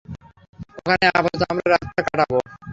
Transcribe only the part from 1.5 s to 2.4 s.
আমরা রাতটা কাটাব!